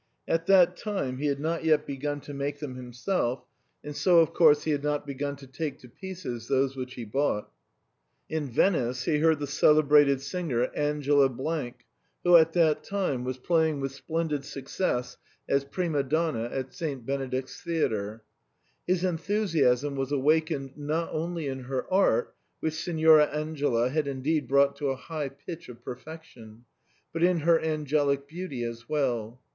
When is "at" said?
0.27-0.47, 12.35-12.53, 16.45-16.73